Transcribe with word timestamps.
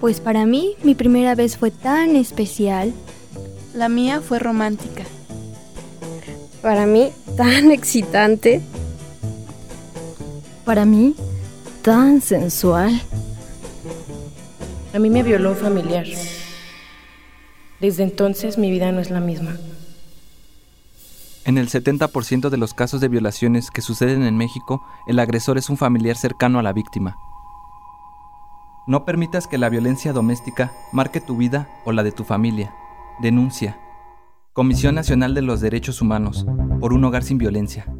Pues 0.00 0.20
para 0.20 0.44
mí 0.46 0.74
mi 0.82 0.94
primera 0.94 1.34
vez 1.34 1.56
fue 1.56 1.70
tan 1.70 2.16
especial. 2.16 2.92
La 3.74 3.88
mía 3.88 4.20
fue 4.20 4.38
romántica. 4.38 5.04
Para 6.62 6.86
mí, 6.86 7.10
tan 7.36 7.70
excitante. 7.70 8.60
Para 10.64 10.84
mí, 10.84 11.14
tan 11.82 12.20
sensual. 12.20 13.00
A 14.92 14.98
mí 14.98 15.10
me 15.10 15.22
violó 15.22 15.50
un 15.50 15.56
familiar. 15.56 16.06
Desde 17.80 18.02
entonces 18.02 18.58
mi 18.58 18.70
vida 18.70 18.90
no 18.92 19.00
es 19.00 19.10
la 19.10 19.20
misma. 19.20 19.56
En 21.44 21.58
el 21.58 21.68
70% 21.68 22.48
de 22.48 22.56
los 22.56 22.74
casos 22.74 23.00
de 23.00 23.08
violaciones 23.08 23.70
que 23.70 23.82
suceden 23.82 24.24
en 24.24 24.36
México, 24.36 24.82
el 25.06 25.20
agresor 25.20 25.58
es 25.58 25.70
un 25.70 25.76
familiar 25.76 26.16
cercano 26.16 26.58
a 26.58 26.62
la 26.62 26.72
víctima. 26.72 27.16
No 28.88 29.04
permitas 29.04 29.48
que 29.48 29.58
la 29.58 29.68
violencia 29.68 30.12
doméstica 30.12 30.72
marque 30.92 31.20
tu 31.20 31.36
vida 31.36 31.68
o 31.84 31.90
la 31.90 32.04
de 32.04 32.12
tu 32.12 32.22
familia. 32.22 32.72
Denuncia. 33.20 33.76
Comisión 34.52 34.94
Nacional 34.94 35.34
de 35.34 35.42
los 35.42 35.60
Derechos 35.60 36.00
Humanos 36.00 36.46
por 36.78 36.92
un 36.92 37.02
hogar 37.02 37.24
sin 37.24 37.36
violencia. 37.36 37.92